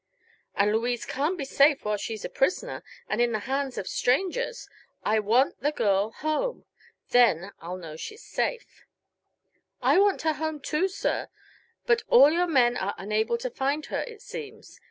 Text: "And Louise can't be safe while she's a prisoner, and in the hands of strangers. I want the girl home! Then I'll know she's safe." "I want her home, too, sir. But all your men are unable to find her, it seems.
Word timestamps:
"And 0.55 0.71
Louise 0.71 1.05
can't 1.05 1.37
be 1.37 1.45
safe 1.45 1.85
while 1.85 1.95
she's 1.95 2.25
a 2.25 2.29
prisoner, 2.29 2.83
and 3.07 3.21
in 3.21 3.33
the 3.33 3.37
hands 3.45 3.77
of 3.77 3.87
strangers. 3.87 4.67
I 5.03 5.19
want 5.19 5.59
the 5.61 5.71
girl 5.71 6.09
home! 6.09 6.65
Then 7.11 7.51
I'll 7.59 7.77
know 7.77 7.95
she's 7.97 8.23
safe." 8.23 8.87
"I 9.79 9.99
want 9.99 10.23
her 10.23 10.33
home, 10.33 10.59
too, 10.59 10.87
sir. 10.87 11.29
But 11.85 12.01
all 12.07 12.31
your 12.31 12.47
men 12.47 12.77
are 12.77 12.95
unable 12.97 13.37
to 13.37 13.51
find 13.51 13.85
her, 13.93 14.01
it 14.07 14.23
seems. 14.23 14.79